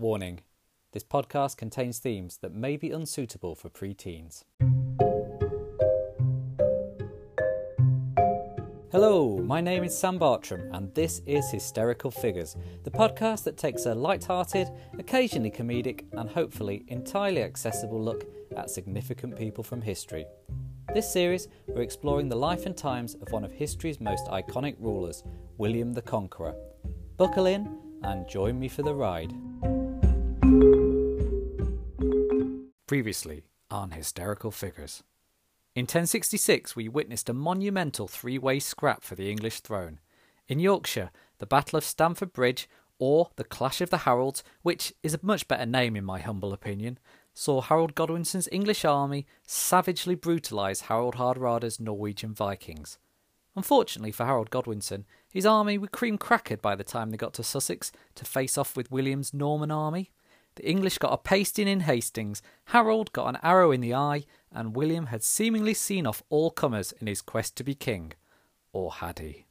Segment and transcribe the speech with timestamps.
[0.00, 0.40] Warning
[0.94, 4.44] this podcast contains themes that may be unsuitable for preteens.
[8.90, 13.84] Hello, my name is Sam Bartram, and this is Hysterical Figures, the podcast that takes
[13.84, 18.24] a light-hearted, occasionally comedic, and hopefully entirely accessible look
[18.56, 20.24] at significant people from history.
[20.94, 25.24] This series, we're exploring the life and times of one of history's most iconic rulers,
[25.58, 26.54] William the Conqueror.
[27.18, 29.34] Buckle in and join me for the ride.
[32.90, 35.04] Previously on Hysterical Figures.
[35.76, 40.00] In 1066, we witnessed a monumental three way scrap for the English throne.
[40.48, 45.14] In Yorkshire, the Battle of Stamford Bridge, or the Clash of the Harolds, which is
[45.14, 46.98] a much better name in my humble opinion,
[47.32, 52.98] saw Harold Godwinson's English army savagely brutalise Harold Hardrada's Norwegian Vikings.
[53.54, 57.44] Unfortunately for Harold Godwinson, his army were cream crackered by the time they got to
[57.44, 60.10] Sussex to face off with William's Norman army.
[60.56, 64.74] The English got a pasting in Hastings, Harold got an arrow in the eye, and
[64.74, 68.12] William had seemingly seen off all comers in his quest to be king.
[68.72, 69.46] Or had he?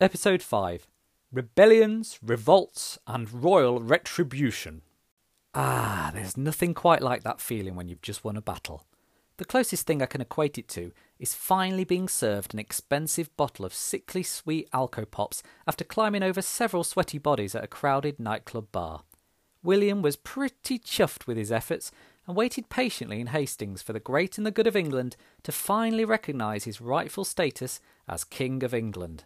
[0.00, 0.86] Episode 5
[1.32, 4.82] Rebellions, Revolts, and Royal Retribution.
[5.54, 8.84] Ah, there's nothing quite like that feeling when you've just won a battle.
[9.36, 13.64] The closest thing I can equate it to is finally being served an expensive bottle
[13.64, 19.02] of sickly sweet Alco-Pops after climbing over several sweaty bodies at a crowded nightclub bar.
[19.62, 21.90] William was pretty chuffed with his efforts
[22.26, 26.04] and waited patiently in Hastings for the great and the good of England to finally
[26.04, 29.24] recognise his rightful status as King of England.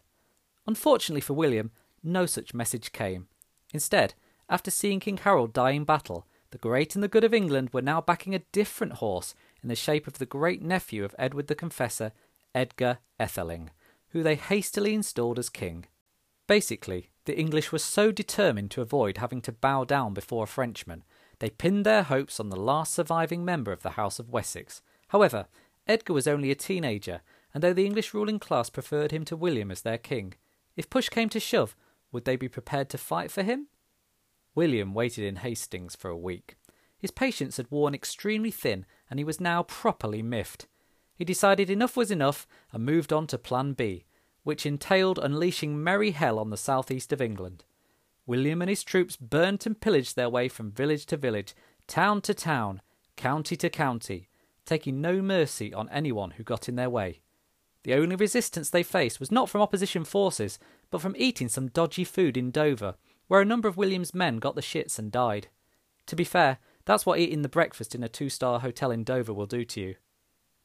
[0.67, 1.71] Unfortunately for William,
[2.03, 3.29] no such message came.
[3.75, 4.15] Instead,
[4.49, 7.83] after seeing King Harold die in battle, the great and the good of England were
[7.83, 11.55] now backing a different horse in the shape of the great nephew of Edward the
[11.55, 12.13] Confessor,
[12.55, 13.69] Edgar Etheling,
[14.11, 15.87] who they hastily installed as king.
[16.47, 21.05] Basically, the English were so determined to avoid having to bow down before a Frenchman,
[21.41, 24.83] they pinned their hopes on the last surviving member of the House of Wessex.
[25.09, 25.47] However,
[25.87, 27.21] Edgar was only a teenager,
[27.55, 30.35] and though the English ruling class preferred him to William as their king,
[30.77, 31.77] if push came to shove,
[32.13, 33.69] would they be prepared to fight for him?
[34.55, 36.57] William waited in Hastings for a week.
[36.99, 40.67] His patience had worn extremely thin, and he was now properly miffed.
[41.15, 44.05] He decided enough was enough and moved on to Plan B,
[44.43, 47.65] which entailed unleashing merry hell on the southeast of England.
[48.27, 51.55] William and his troops burnt and pillaged their way from village to village,
[51.87, 52.83] town to town,
[53.17, 54.29] county to county,
[54.65, 57.21] taking no mercy on anyone who got in their way.
[57.85, 60.59] The only resistance they faced was not from opposition forces,
[60.91, 62.97] but from eating some dodgy food in Dover,
[63.29, 65.49] where a number of William's men got the shits and died.
[66.07, 66.59] To be fair,
[66.89, 69.79] that's what eating the breakfast in a two star hotel in Dover will do to
[69.79, 69.97] you.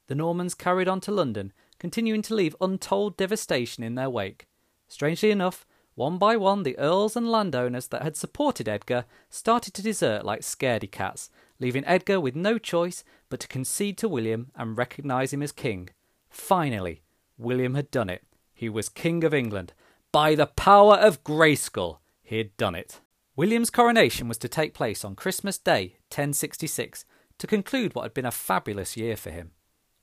[0.08, 4.48] The Normans carried on to London, continuing to leave untold devastation in their wake.
[4.88, 9.82] Strangely enough, one by one, the earls and landowners that had supported Edgar started to
[9.82, 11.30] desert like scaredy cats,
[11.60, 15.90] leaving Edgar with no choice but to concede to William and recognise him as king.
[16.30, 17.02] Finally,
[17.38, 18.24] William had done it.
[18.54, 19.74] He was King of England.
[20.14, 23.02] By the power of Grayskull, he had done it.
[23.36, 27.04] William's coronation was to take place on Christmas Day, 1066,
[27.40, 29.54] to conclude what had been a fabulous year for him.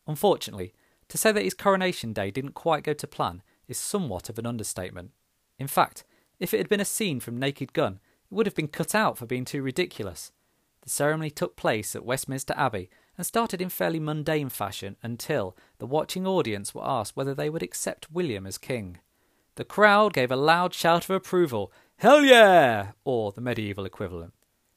[0.04, 0.74] Unfortunately,
[1.06, 4.46] to say that his coronation day didn't quite go to plan is somewhat of an
[4.46, 5.12] understatement.
[5.60, 6.02] In fact,
[6.40, 9.16] if it had been a scene from Naked Gun, it would have been cut out
[9.16, 10.32] for being too ridiculous.
[10.82, 15.86] The ceremony took place at Westminster Abbey and started in fairly mundane fashion until the
[15.86, 18.98] watching audience were asked whether they would accept William as king.
[19.56, 21.70] The crowd gave a loud shout of approval
[22.00, 22.92] Hell yeah!
[23.04, 24.32] Or the medieval equivalent.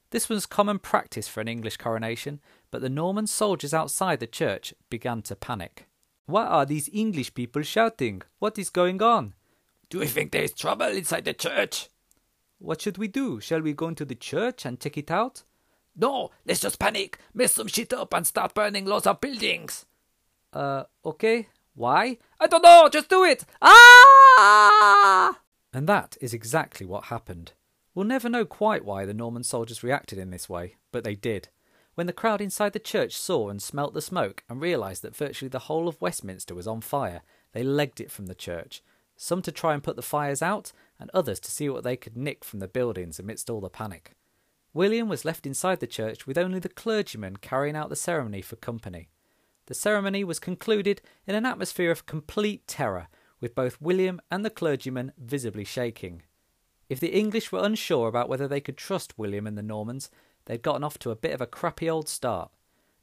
[0.09, 4.73] This was common practice for an English coronation, but the Norman soldiers outside the church
[4.89, 5.87] began to panic.
[6.25, 8.23] What are these English people shouting?
[8.39, 9.35] What is going on?
[9.89, 11.87] Do you think there is trouble inside the church?
[12.59, 13.39] What should we do?
[13.39, 15.43] Shall we go into the church and check it out?
[15.95, 19.85] No, let's just panic, mess some shit up, and start burning lots of buildings.
[20.51, 21.47] Uh, okay.
[21.73, 22.17] Why?
[22.37, 23.45] I don't know, just do it!
[23.61, 25.39] Ah!
[25.73, 27.53] And that is exactly what happened.
[27.95, 31.49] We'll never know quite why the Norman soldiers reacted in this way, but they did.
[31.95, 35.49] When the crowd inside the church saw and smelt the smoke and realised that virtually
[35.49, 37.21] the whole of Westminster was on fire,
[37.51, 38.83] they legged it from the church,
[39.15, 42.17] some to try and put the fires out, and others to see what they could
[42.17, 44.13] nick from the buildings amidst all the panic.
[44.73, 48.55] William was left inside the church with only the clergyman carrying out the ceremony for
[48.55, 49.09] company.
[49.67, 53.07] The ceremony was concluded in an atmosphere of complete terror,
[53.43, 56.21] with both William and the clergyman visibly shaking.
[56.87, 60.09] If the English were unsure about whether they could trust William and the Normans,
[60.45, 62.51] they'd gotten off to a bit of a crappy old start.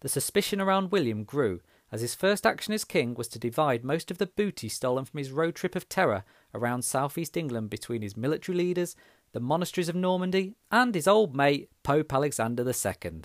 [0.00, 1.60] The suspicion around William grew,
[1.92, 5.18] as his first action as king was to divide most of the booty stolen from
[5.18, 8.96] his road trip of terror around southeast England between his military leaders,
[9.32, 13.20] the monasteries of Normandy, and his old mate, Pope Alexander II.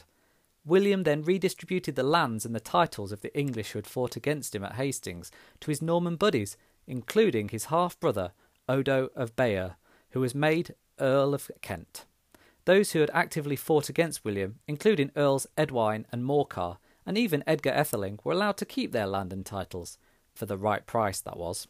[0.65, 4.53] William then redistributed the lands and the titles of the English who had fought against
[4.53, 5.31] him at Hastings
[5.61, 8.31] to his Norman buddies, including his half brother,
[8.67, 9.71] Odo of Bayeux,
[10.11, 12.05] who was made Earl of Kent.
[12.65, 17.71] Those who had actively fought against William, including Earls Edwin and Morcar, and even Edgar
[17.71, 19.99] Etheling, were allowed to keep their land and titles,
[20.33, 21.67] for the right price, that was.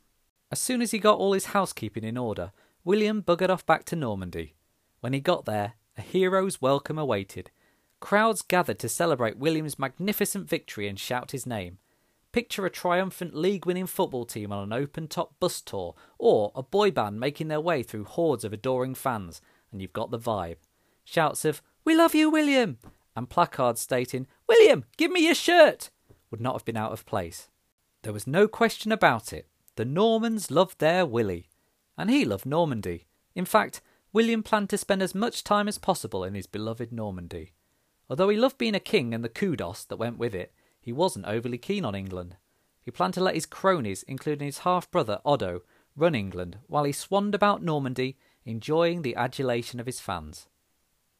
[0.51, 2.51] As soon as he got all his housekeeping in order,
[2.85, 4.55] William buggered off back to Normandy.
[5.01, 7.51] When he got there, a hero's welcome awaited.
[7.99, 11.79] Crowds gathered to celebrate William's magnificent victory and shout his name.
[12.35, 16.61] Picture a triumphant league winning football team on an open top bus tour, or a
[16.61, 19.39] boy band making their way through hordes of adoring fans,
[19.71, 20.57] and you've got the vibe.
[21.05, 22.77] Shouts of, We love you, William!
[23.15, 25.89] and placards stating, William, give me your shirt!
[26.29, 27.47] would not have been out of place.
[28.01, 29.47] There was no question about it.
[29.77, 31.47] The Normans loved their Willie,
[31.97, 33.05] and he loved Normandy.
[33.33, 33.79] In fact,
[34.11, 37.53] William planned to spend as much time as possible in his beloved Normandy.
[38.09, 40.51] Although he loved being a king and the kudos that went with it,
[40.85, 42.37] he wasn't overly keen on England.
[42.79, 45.63] He planned to let his cronies, including his half brother Odo,
[45.95, 50.47] run England while he swanned about Normandy, enjoying the adulation of his fans.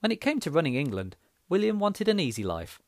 [0.02, 1.16] When it came to running England,
[1.50, 2.80] William wanted an easy life.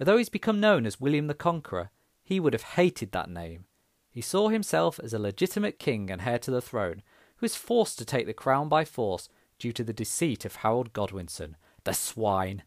[0.00, 1.90] Although he's become known as William the Conqueror,
[2.24, 3.66] he would have hated that name.
[4.10, 7.04] He saw himself as a legitimate king and heir to the throne,
[7.36, 9.28] who was forced to take the crown by force
[9.60, 11.54] due to the deceit of Harold Godwinson,
[11.84, 12.64] the swine.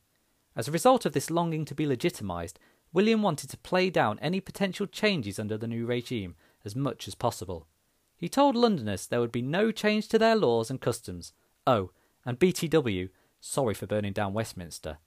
[0.56, 2.54] As a result of this longing to be legitimised,
[2.94, 6.36] William wanted to play down any potential changes under the new regime
[6.66, 7.68] as much as possible.
[8.18, 11.34] He told Londoners there would be no change to their laws and customs.
[11.66, 11.92] Oh,
[12.26, 13.10] and BTW,
[13.40, 15.00] sorry for burning down Westminster.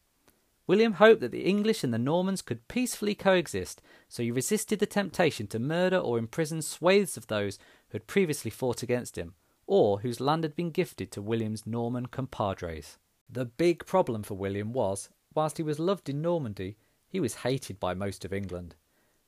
[0.66, 4.86] William hoped that the English and the Normans could peacefully coexist, so he resisted the
[4.86, 7.58] temptation to murder or imprison swathes of those
[7.88, 9.34] who had previously fought against him,
[9.66, 12.96] or whose land had been gifted to William's Norman compadres.
[13.28, 16.76] The big problem for William was, whilst he was loved in Normandy,
[17.14, 18.74] he was hated by most of England.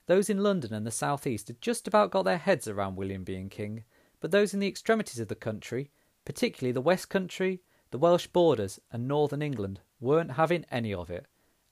[0.07, 3.23] Those in London and the south east had just about got their heads around William
[3.23, 3.85] being king,
[4.19, 5.93] but those in the extremities of the country,
[6.25, 7.61] particularly the West Country,
[7.93, 11.27] the Welsh borders, and northern England, weren't having any of it,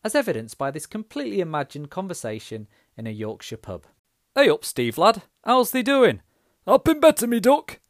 [0.04, 3.84] as evidenced by this completely imagined conversation in a Yorkshire pub.
[4.36, 6.20] Hey up, Steve lad, how's thee doing?
[6.64, 7.80] I've been better, me duck.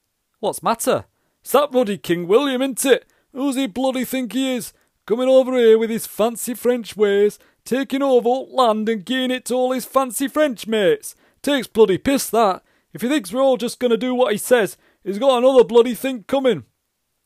[0.40, 1.04] What's matter?
[1.42, 3.04] It's that ruddy King William, isn't it?
[3.34, 4.72] Who's he bloody think he is?
[5.04, 9.54] Coming over here with his fancy French ways, taking over land and giving it to
[9.54, 11.14] all his fancy French mates.
[11.42, 12.62] Takes bloody piss that.
[12.92, 15.64] If he thinks we're all just going to do what he says, he's got another
[15.64, 16.64] bloody thing coming.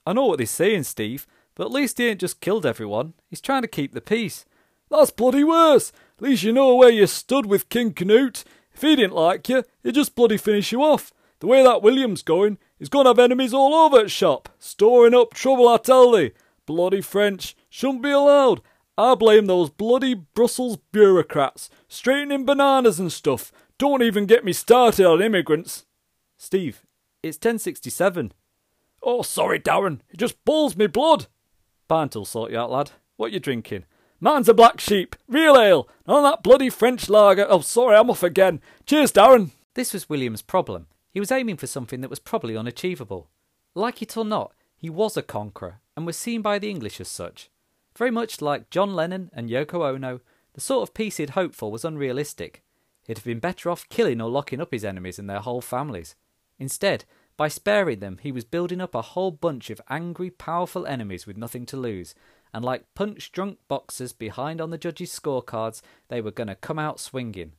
[0.07, 3.15] I know what he's saying, Steve, but at least he ain't just killed everyone.
[3.29, 4.47] He's trying to keep the peace.
[4.91, 5.93] That's bloody worse.
[6.17, 8.45] At least you know where you stood with King Canute.
[8.73, 11.13] If he didn't like you, he'd just bloody finish you off.
[11.41, 14.49] The way that William's going, he's going to have enemies all over the shop.
[14.59, 16.33] Storing up trouble, I tell thee.
[16.65, 17.55] Bloody French.
[17.69, 18.63] Shouldn't be allowed.
[18.99, 23.53] I blame those bloody Brussels bureaucrats, straightening bananas and stuff.
[23.79, 25.87] Don't even get me started on immigrants.
[26.37, 26.83] Steve,
[27.23, 28.33] it's 1067.
[29.01, 30.01] Oh, sorry, Darren.
[30.11, 31.29] It just boils me blood.
[31.87, 32.91] Barnt'll sort you out, lad.
[33.17, 33.85] What you drinking?
[34.19, 37.47] Mine's a black sheep, real ale, of that bloody French lager.
[37.49, 38.61] Oh, sorry, I'm off again.
[38.85, 39.51] Cheers, Darren.
[39.75, 40.89] This was William's problem.
[41.13, 43.31] He was aiming for something that was probably unachievable.
[43.77, 47.07] Like it or not, he was a conqueror and was seen by the English as
[47.07, 47.49] such.
[47.99, 50.21] Very much like John Lennon and Yoko Ono,
[50.53, 52.63] the sort of peace he'd hoped for was unrealistic.
[53.05, 56.15] He'd have been better off killing or locking up his enemies and their whole families.
[56.61, 57.05] Instead,
[57.37, 61.37] by sparing them, he was building up a whole bunch of angry, powerful enemies with
[61.37, 62.15] nothing to lose,
[62.55, 66.79] and like punch drunk boxers behind on the judges' scorecards, they were going to come
[66.79, 67.55] out swinging.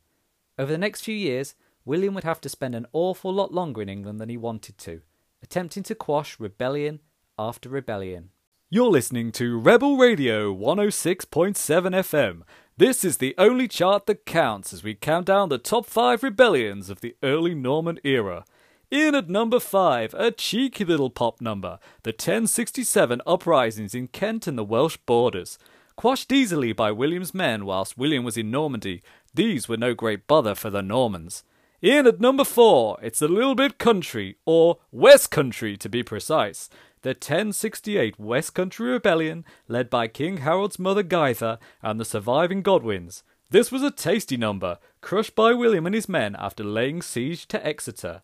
[0.58, 1.54] Over the next few years,
[1.84, 5.02] William would have to spend an awful lot longer in England than he wanted to,
[5.44, 7.02] attempting to quash rebellion
[7.38, 8.30] after rebellion.
[8.72, 12.44] You're listening to Rebel Radio 106.7 FM.
[12.78, 16.92] This is the only chart that counts as we count down the top five rebellions
[16.92, 18.46] of the early Norman era.
[18.92, 24.56] In at number 5, a cheeky little pop number, the 1067 uprisings in Kent and
[24.56, 25.58] the Welsh borders.
[25.96, 29.02] Quashed easily by William's men whilst William was in Normandy,
[29.34, 31.44] these were no great bother for the Normans.
[31.82, 36.70] In at number 4, it's a little bit country, or West Country to be precise
[37.02, 43.24] the 1068 West Country Rebellion, led by King Harold's mother Gytha and the surviving Godwins.
[43.50, 47.66] This was a tasty number, crushed by William and his men after laying siege to
[47.66, 48.22] Exeter.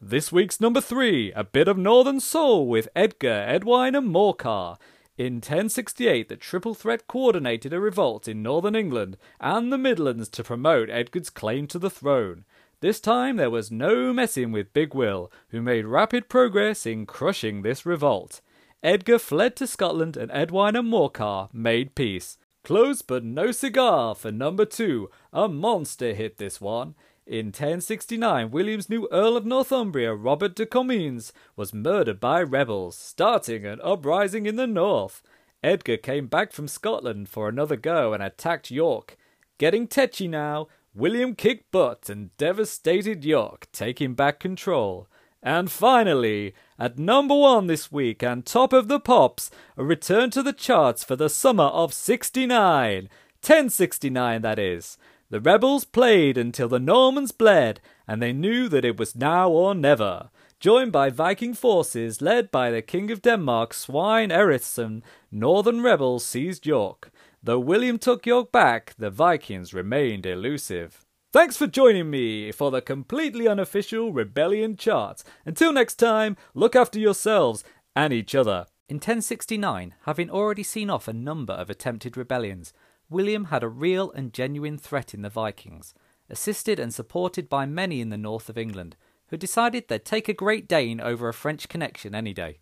[0.00, 4.76] This week's number three, a bit of Northern Soul with Edgar, Edwin, and Morcar.
[5.16, 10.44] In 1068, the Triple Threat coordinated a revolt in northern England and the Midlands to
[10.44, 12.44] promote Edgar's claim to the throne.
[12.86, 17.62] This time there was no messing with Big Will, who made rapid progress in crushing
[17.62, 18.40] this revolt.
[18.80, 22.38] Edgar fled to Scotland and Edwin and Morcar made peace.
[22.62, 25.10] Close but no cigar for number two.
[25.32, 26.94] A monster hit this one.
[27.26, 33.66] In 1069, William's new Earl of Northumbria, Robert de Comines, was murdered by rebels, starting
[33.66, 35.24] an uprising in the north.
[35.60, 39.16] Edgar came back from Scotland for another go and attacked York.
[39.58, 45.06] Getting tetchy now, William kicked butt and devastated York, taking back control.
[45.42, 50.42] And finally, at number one this week and top of the pops, a return to
[50.42, 53.10] the charts for the summer of 69.
[53.42, 54.96] 1069, that is.
[55.28, 59.74] The rebels played until the Normans bled, and they knew that it was now or
[59.74, 60.30] never.
[60.60, 66.64] Joined by Viking forces led by the King of Denmark, Svein Erisson, northern rebels seized
[66.64, 67.10] York.
[67.42, 71.04] Though William took York back, the Vikings remained elusive.
[71.32, 75.22] Thanks for joining me for the completely unofficial Rebellion chart.
[75.44, 77.62] Until next time, look after yourselves
[77.94, 78.66] and each other.
[78.88, 82.72] In 1069, having already seen off a number of attempted rebellions,
[83.10, 85.92] William had a real and genuine threat in the Vikings,
[86.30, 88.96] assisted and supported by many in the north of England,
[89.28, 92.60] who decided they'd take a Great Dane over a French connection any day.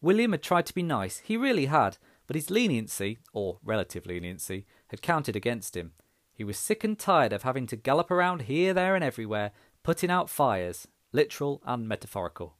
[0.00, 1.98] William had tried to be nice, he really had,
[2.28, 5.92] but his leniency, or relative leniency, had counted against him.
[6.32, 9.50] He was sick and tired of having to gallop around here, there, and everywhere,
[9.82, 12.56] putting out fires, literal and metaphorical.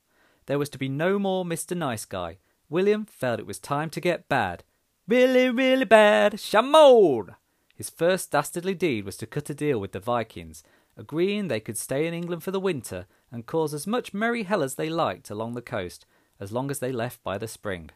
[0.47, 1.77] There was to be no more Mr.
[1.77, 2.39] Nice Guy.
[2.71, 4.65] William felt it was time to get bad.
[5.07, 6.33] Really, really bad.
[6.33, 7.37] Shamod!
[7.75, 10.65] His first dastardly deed was to cut a deal with the Vikings,
[10.97, 14.63] agreeing they could stay in England for the winter and cause as much merry hell
[14.63, 16.07] as they liked along the coast,
[16.41, 17.91] as long as they left by the spring.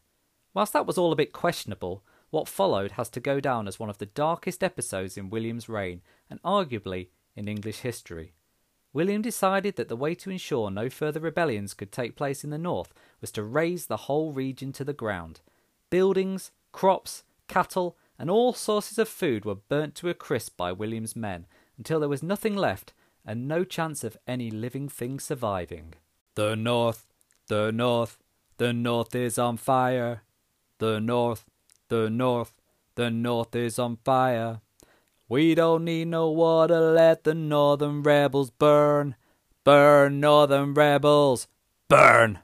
[0.54, 3.90] Whilst that was all a bit questionable, what followed has to go down as one
[3.90, 8.32] of the darkest episodes in William's reign, and arguably in English history.
[8.92, 12.58] William decided that the way to ensure no further rebellions could take place in the
[12.58, 15.40] north was to raze the whole region to the ground.
[15.88, 21.16] Buildings, crops, cattle, and all sources of food were burnt to a crisp by William's
[21.16, 21.46] men
[21.78, 22.92] until there was nothing left
[23.24, 25.94] and no chance of any living thing surviving.
[26.34, 27.06] The north,
[27.48, 28.18] the north,
[28.58, 30.22] the north is on fire.
[30.82, 31.44] The north,
[31.86, 32.60] the north,
[32.96, 34.62] the north is on fire.
[35.28, 39.14] We don't need no water, let the northern rebels burn.
[39.62, 41.46] Burn, northern rebels,
[41.86, 42.40] burn!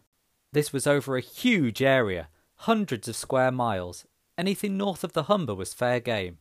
[0.52, 2.28] This was over a huge area,
[2.58, 4.06] hundreds of square miles.
[4.38, 6.38] Anything north of the Humber was fair game.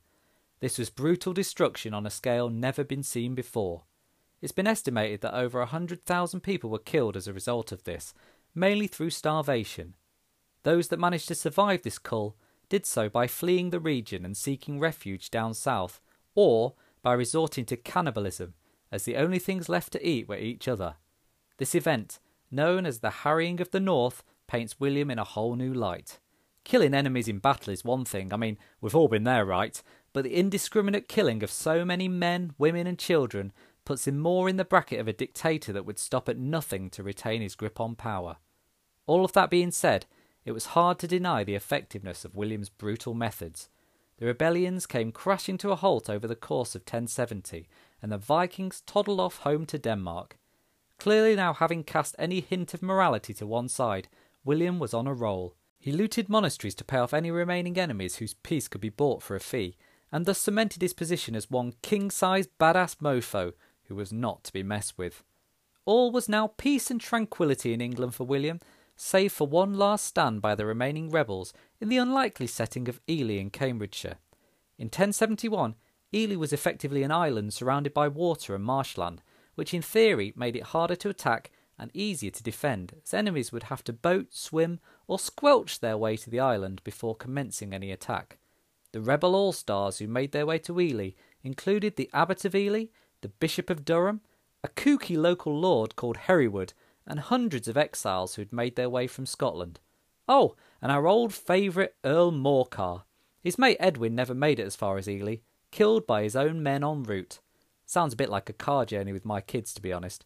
[0.59, 3.85] This was brutal destruction on a scale never been seen before.
[4.39, 7.85] It's been estimated that over a hundred thousand people were killed as a result of
[7.85, 8.13] this,
[8.53, 9.95] mainly through starvation.
[10.67, 12.35] Those that managed to survive this cull
[12.67, 16.01] did so by fleeing the region and seeking refuge down south,
[16.35, 18.53] or by resorting to cannibalism,
[18.91, 20.95] as the only things left to eat were each other.
[21.55, 22.19] This event,
[22.51, 26.19] known as the Harrying of the North, paints William in a whole new light.
[26.65, 29.81] Killing enemies in battle is one thing, I mean, we've all been there, right?
[30.11, 33.53] But the indiscriminate killing of so many men, women, and children
[33.85, 37.03] puts him more in the bracket of a dictator that would stop at nothing to
[37.03, 38.35] retain his grip on power.
[39.05, 40.05] All of that being said,
[40.47, 43.67] it was hard to deny the effectiveness of William's brutal methods.
[44.17, 47.67] The rebellions came crashing to a halt over the course of 1070,
[48.01, 50.37] and the Vikings toddled off home to Denmark.
[50.99, 54.07] Clearly, now having cast any hint of morality to one side,
[54.45, 55.53] William was on a roll.
[55.79, 59.35] He looted monasteries to pay off any remaining enemies whose peace could be bought for
[59.35, 59.75] a fee,
[60.13, 63.51] and thus cemented his position as one king sized badass mofo
[63.89, 65.25] who was not to be messed with.
[65.83, 68.61] All was now peace and tranquillity in England for William,
[68.97, 73.35] save for one last stand by the remaining rebels in the unlikely setting of Ely
[73.35, 74.17] in Cambridgeshire.
[74.77, 75.75] In 1071,
[76.13, 79.21] Ely was effectively an island surrounded by water and marshland,
[79.55, 83.63] which in theory made it harder to attack and easier to defend, as enemies would
[83.63, 88.39] have to boat, swim, or squelch their way to the island before commencing any attack.
[88.93, 91.11] The rebel all stars who made their way to Ely
[91.43, 92.85] included the Abbot of Ely,
[93.21, 94.21] the Bishop of Durham,
[94.63, 96.73] a kooky local lord called Hereward,
[97.07, 99.79] and hundreds of exiles who'd made their way from Scotland.
[100.27, 103.03] Oh, and our old favourite Earl Morcar.
[103.41, 105.37] His mate Edwin never made it as far as Ely,
[105.71, 107.39] killed by his own men en route.
[107.85, 110.25] Sounds a bit like a car journey with my kids, to be honest.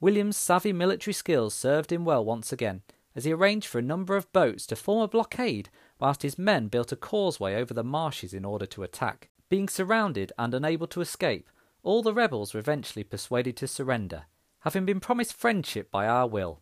[0.00, 2.82] William's savvy military skills served him well once again,
[3.14, 5.70] as he arranged for a number of boats to form a blockade
[6.00, 9.28] whilst his men built a causeway over the marshes in order to attack.
[9.48, 11.48] Being surrounded and unable to escape,
[11.82, 14.24] all the rebels were eventually persuaded to surrender,
[14.60, 16.60] having been promised friendship by our will.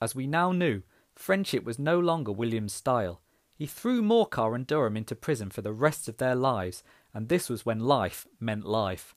[0.00, 0.82] As we now knew,
[1.14, 3.20] friendship was no longer William's style.
[3.54, 6.82] He threw Morcar and Durham into prison for the rest of their lives,
[7.14, 9.14] and this was when life meant life.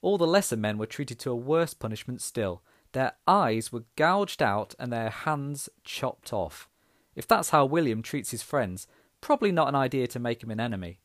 [0.00, 2.62] All the lesser men were treated to a worse punishment still.
[2.92, 6.68] Their eyes were gouged out and their hands chopped off.
[7.16, 8.86] If that's how William treats his friends,
[9.20, 11.00] probably not an idea to make him an enemy.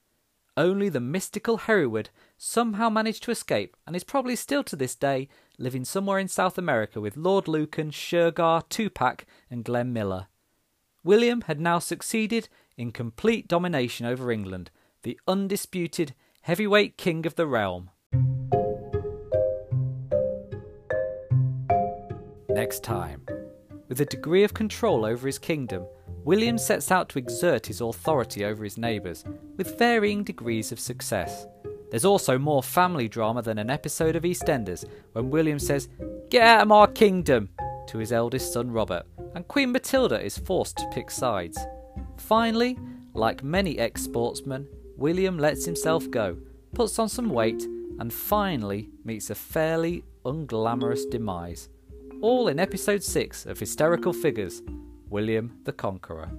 [0.56, 5.28] Only the mystical Hereward somehow managed to escape and is probably still to this day
[5.58, 10.28] living somewhere in South America with Lord Lucan, Shergar, Tupac, and Glenn Miller.
[11.04, 14.70] William had now succeeded in complete domination over England,
[15.02, 17.90] the undisputed heavyweight king of the realm.
[22.50, 23.26] Next time.
[23.90, 25.86] With a degree of control over his kingdom,
[26.26, 29.26] William sets out to exert his authority over his neighbours,
[29.58, 31.46] with varying degrees of success.
[31.92, 35.90] There's also more family drama than an episode of EastEnders when William says,
[36.30, 37.50] Get out of my kingdom!
[37.88, 41.60] to his eldest son Robert, and Queen Matilda is forced to pick sides.
[42.18, 42.78] Finally,
[43.14, 46.38] like many ex sportsmen, William lets himself go,
[46.74, 47.62] puts on some weight,
[48.00, 51.70] and finally meets a fairly unglamorous demise.
[52.22, 54.62] All in episode 6 of Hysterical Figures
[55.14, 56.32] William the Conqueror.